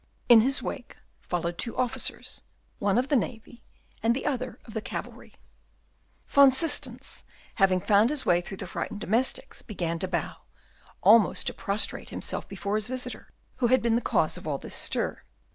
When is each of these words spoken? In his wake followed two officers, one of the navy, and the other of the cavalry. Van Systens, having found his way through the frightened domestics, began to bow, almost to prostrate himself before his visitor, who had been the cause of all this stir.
In 0.27 0.41
his 0.41 0.63
wake 0.63 0.97
followed 1.21 1.59
two 1.59 1.77
officers, 1.77 2.41
one 2.79 2.97
of 2.97 3.09
the 3.09 3.15
navy, 3.15 3.61
and 4.01 4.15
the 4.15 4.25
other 4.25 4.57
of 4.65 4.73
the 4.73 4.81
cavalry. 4.81 5.35
Van 6.27 6.49
Systens, 6.51 7.23
having 7.61 7.79
found 7.79 8.09
his 8.09 8.25
way 8.25 8.41
through 8.41 8.57
the 8.57 8.65
frightened 8.65 8.99
domestics, 8.99 9.61
began 9.61 9.99
to 9.99 10.07
bow, 10.07 10.37
almost 11.03 11.45
to 11.45 11.53
prostrate 11.53 12.09
himself 12.09 12.47
before 12.49 12.77
his 12.77 12.87
visitor, 12.87 13.29
who 13.57 13.67
had 13.67 13.83
been 13.83 13.95
the 13.95 14.01
cause 14.01 14.37
of 14.39 14.47
all 14.47 14.57
this 14.57 14.73
stir. 14.73 15.21